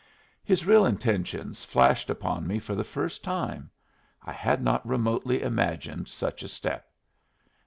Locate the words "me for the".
2.47-2.83